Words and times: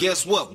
Guess 0.00 0.24
what? 0.24 0.50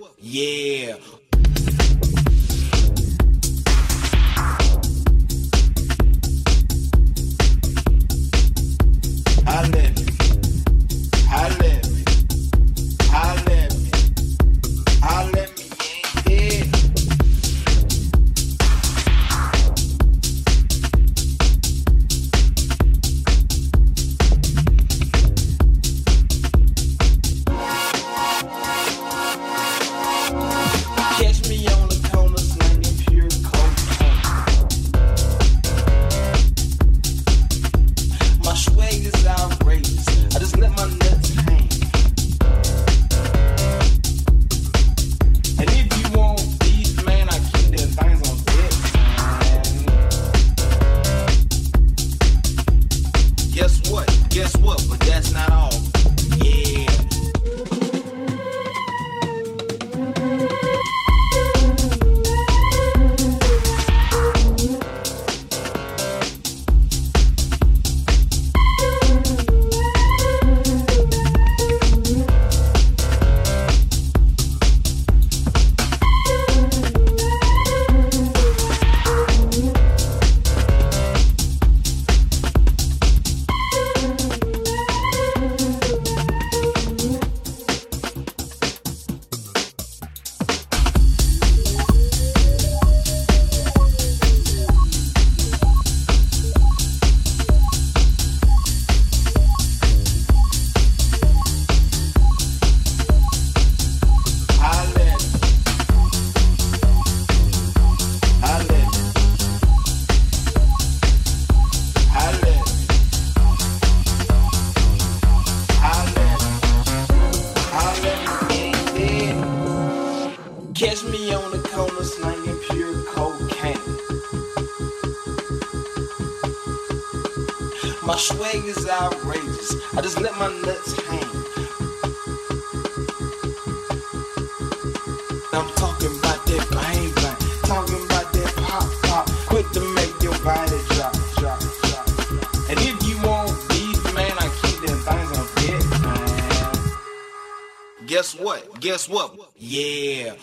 Guess 148.16 148.34
what? 148.40 148.80
Guess 148.80 149.10
what? 149.10 149.52
Yeah. 149.58 150.36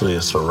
Actually 0.00 0.16
a 0.16 0.22
rap. 0.40 0.49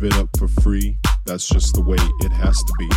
give 0.00 0.12
it 0.12 0.18
up 0.18 0.28
for 0.36 0.46
free. 0.60 0.94
That's 1.24 1.48
just 1.48 1.72
the 1.72 1.80
way 1.80 1.96
it 2.20 2.30
has 2.30 2.54
to 2.58 2.72
be. 2.78 2.88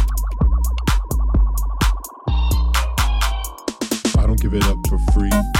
I 4.19 4.27
don't 4.27 4.41
give 4.41 4.53
it 4.53 4.65
up 4.65 4.77
for 4.89 4.97
free. 5.13 5.58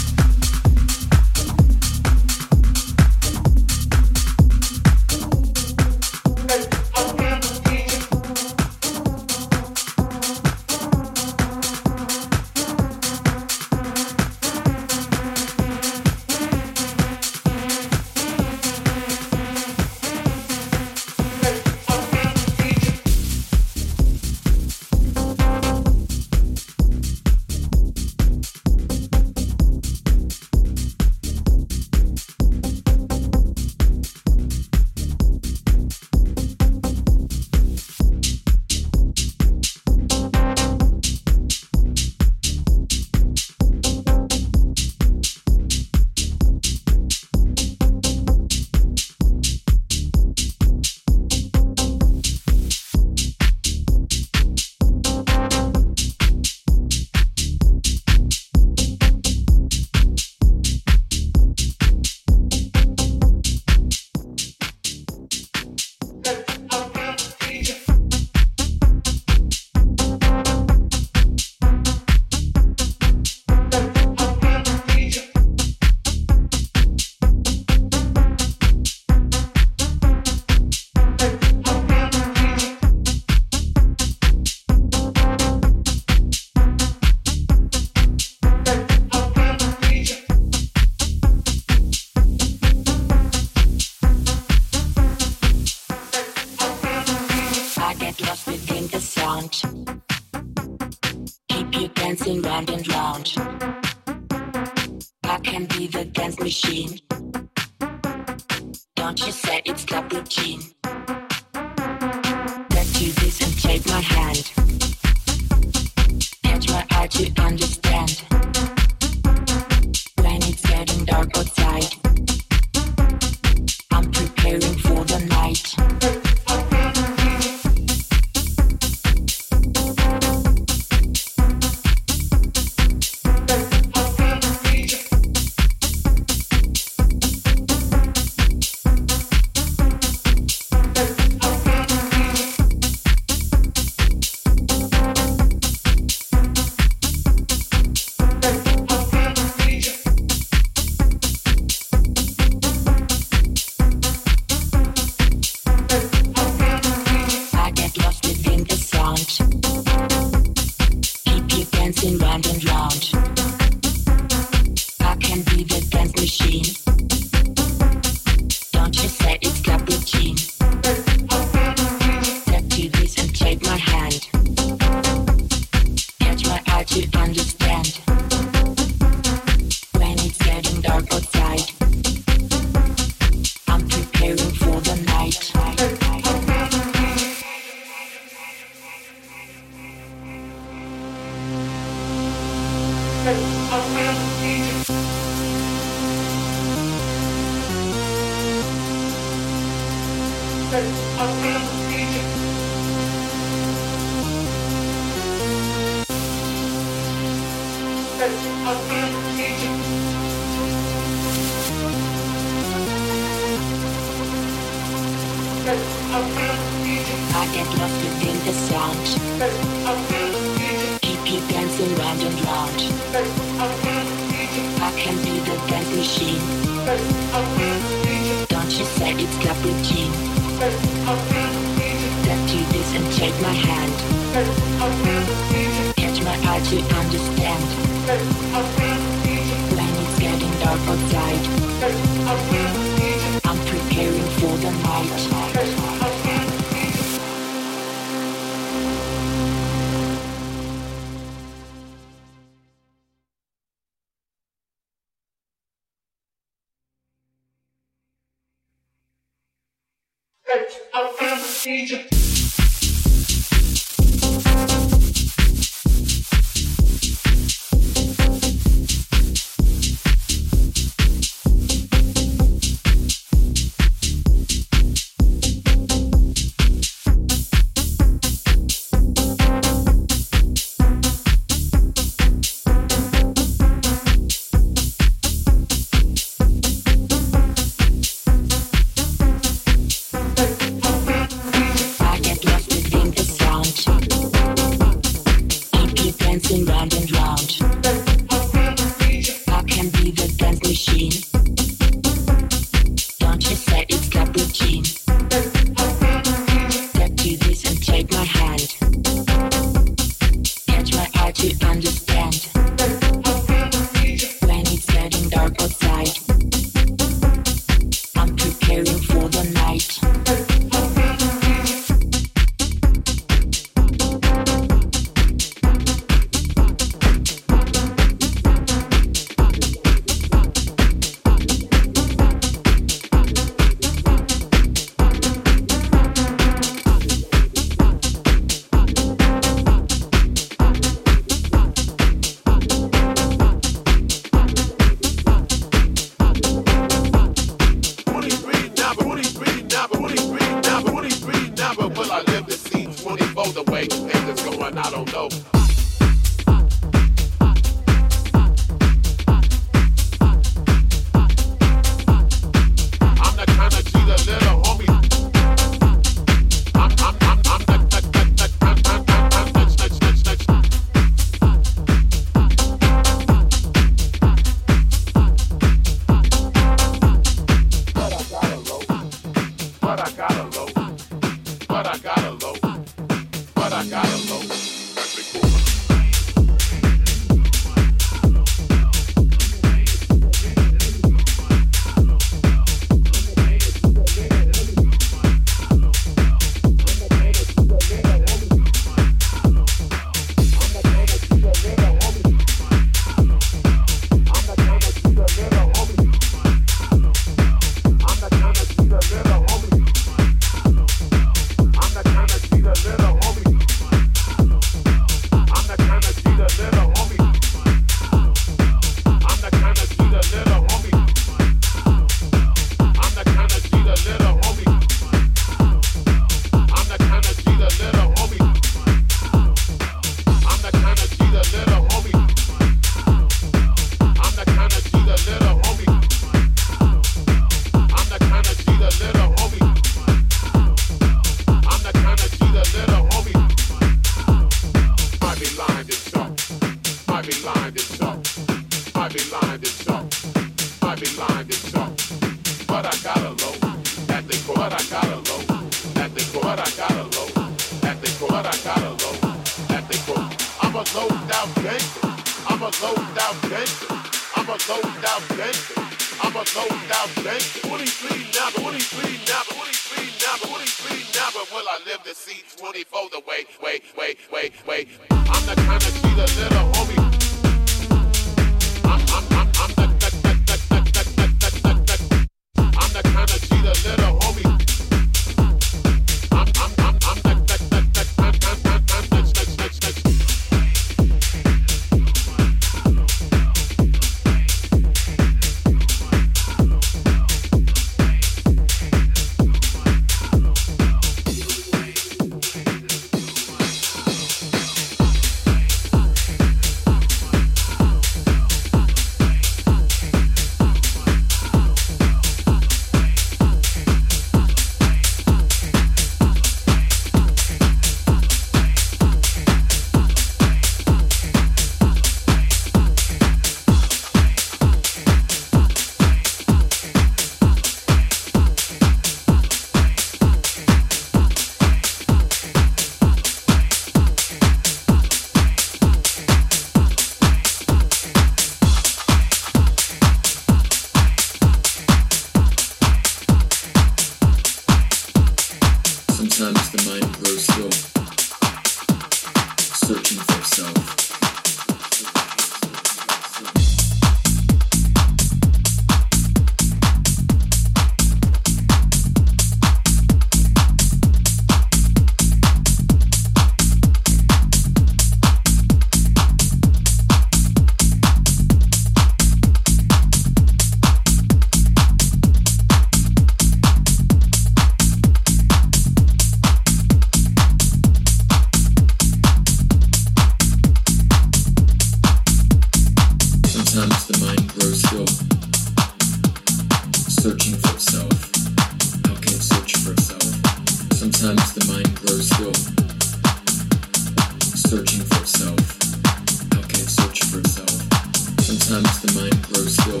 the 599.00 599.12
mind 599.18 599.42
grows 599.48 599.74
still, 599.74 600.00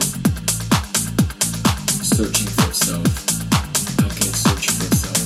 searching 2.02 2.48
for 2.48 2.68
itself. 2.68 3.06
How 4.00 4.08
can 4.08 4.26
it 4.26 4.36
search 4.36 4.66
for 4.70 4.84
itself? 4.86 5.18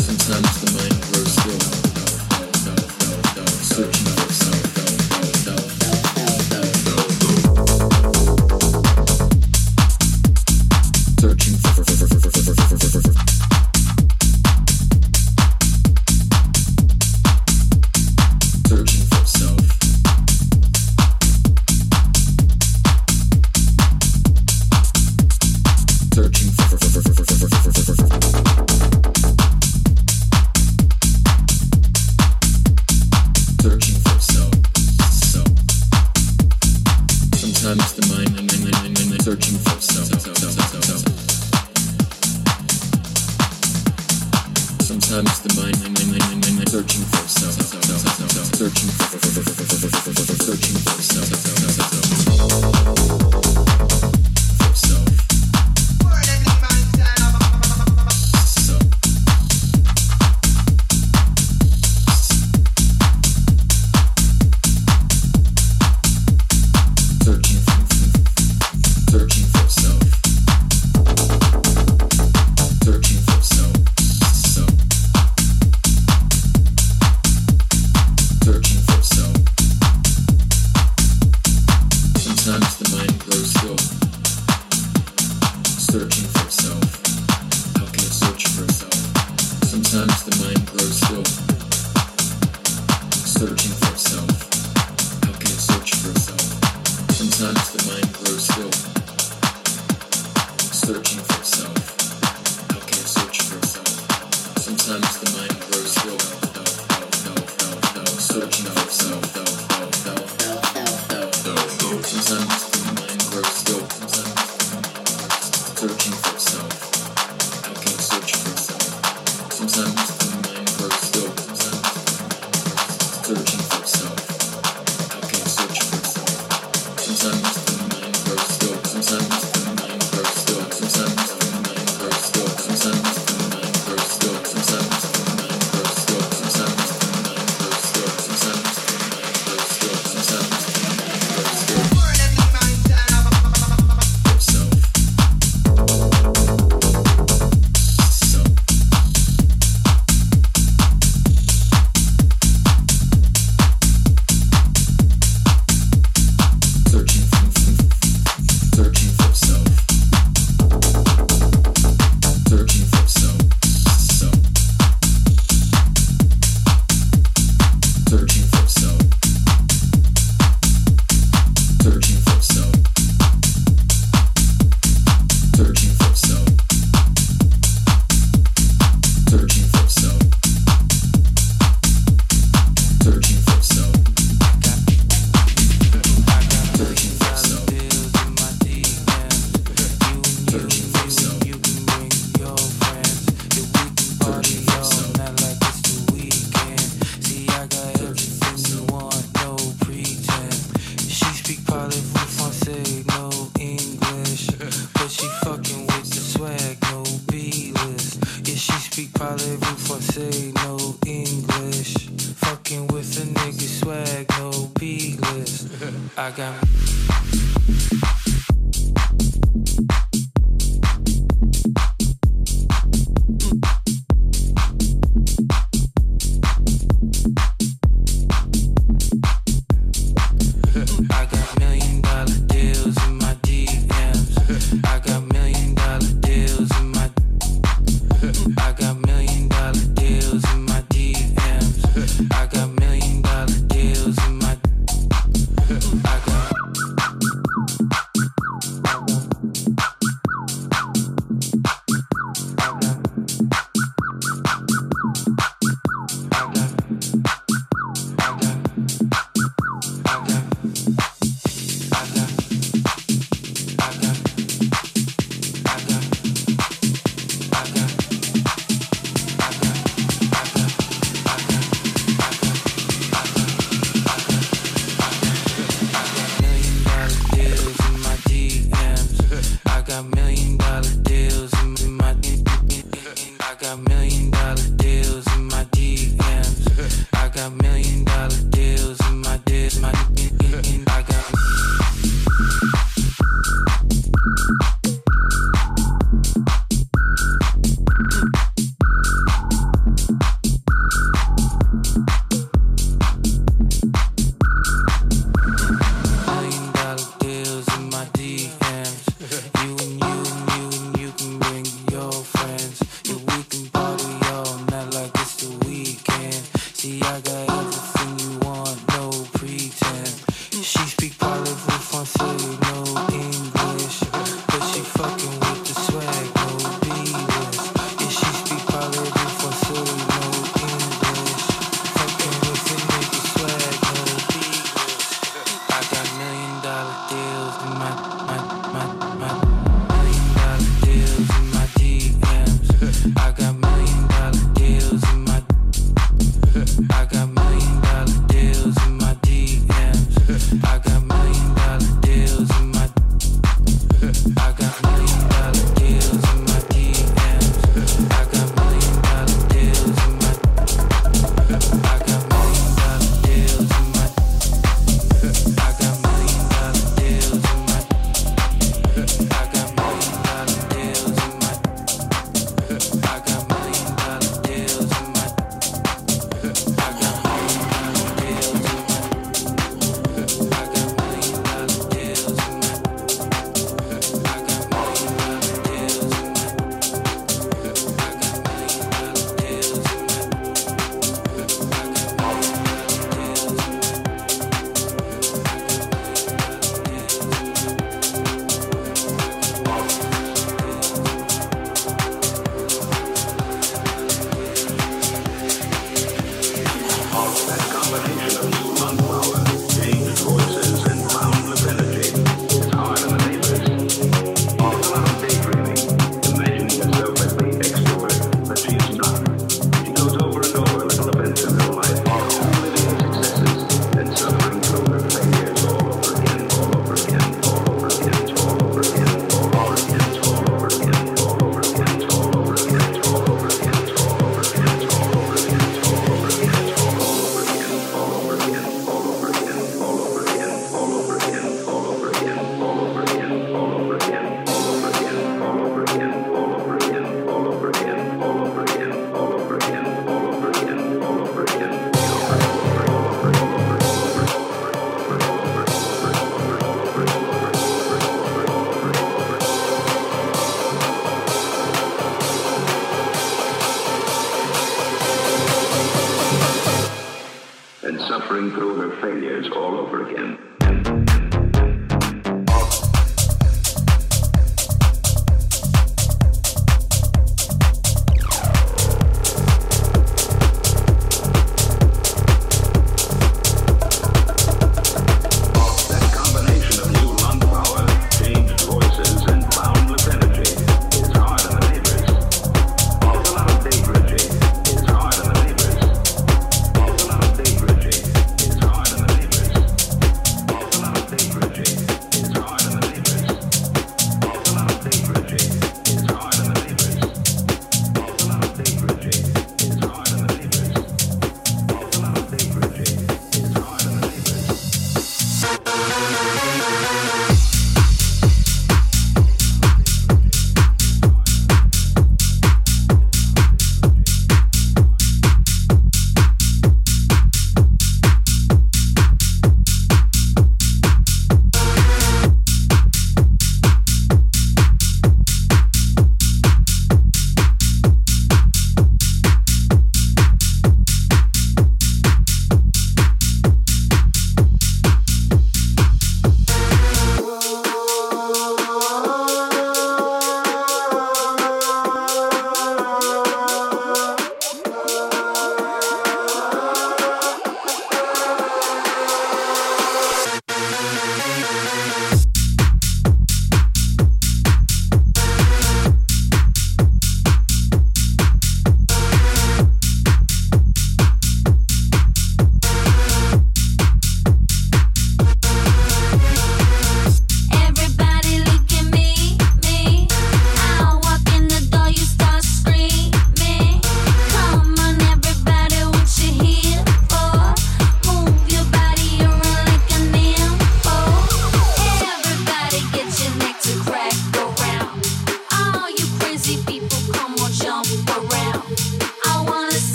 Sometimes 0.00 0.50
the 0.62 0.70
mind 0.78 0.96
grows 1.12 1.32
still, 1.34 1.60
searching 3.62 4.13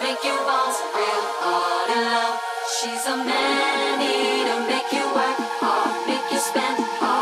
make 0.00 0.22
you 0.22 0.36
want 0.46 0.76
real 0.94 1.24
hard 1.42 1.90
in 1.90 2.04
love. 2.04 2.38
She's 2.76 3.04
a 3.06 3.16
man 3.16 4.00
eater, 4.00 4.60
make 4.70 4.92
you 4.92 5.04
work 5.10 5.38
hard, 5.58 6.06
make 6.06 6.26
you 6.30 6.38
spend 6.38 6.78
hard, 7.00 7.13